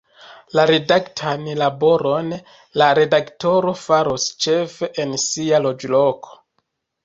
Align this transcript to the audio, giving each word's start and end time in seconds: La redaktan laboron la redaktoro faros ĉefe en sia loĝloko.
La 0.59 0.63
redaktan 0.69 1.43
laboron 1.63 2.33
la 2.83 2.89
redaktoro 3.01 3.77
faros 3.85 4.27
ĉefe 4.47 4.93
en 5.07 5.17
sia 5.29 5.65
loĝloko. 5.71 6.39